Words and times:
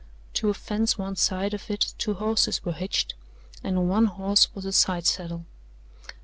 To 0.33 0.49
a 0.49 0.55
fence 0.55 0.97
one 0.97 1.15
side 1.15 1.53
of 1.53 1.69
it 1.69 1.93
two 1.99 2.15
horses 2.15 2.65
were 2.65 2.71
hitched 2.73 3.13
and 3.63 3.77
on 3.77 3.87
one 3.87 4.05
horse 4.05 4.47
was 4.55 4.65
a 4.65 4.71
side 4.73 5.05
saddle. 5.05 5.45